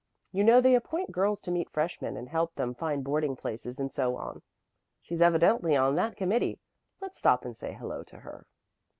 You 0.31 0.43
know 0.43 0.61
they 0.61 0.73
appoint 0.73 1.11
girls 1.11 1.41
to 1.43 1.51
meet 1.51 1.69
freshmen 1.69 2.17
and 2.17 2.27
help 2.27 2.55
them 2.55 2.73
find 2.73 3.03
boarding 3.03 3.35
places 3.35 3.79
and 3.79 3.93
so 3.93 4.15
on. 4.17 4.41
She's 4.99 5.21
evidently 5.21 5.75
on 5.75 5.93
that 5.93 6.17
committee. 6.17 6.57
Let's 6.99 7.19
stop 7.19 7.45
and 7.45 7.55
say 7.55 7.71
hello 7.73 8.01
to 8.05 8.17
her." 8.21 8.47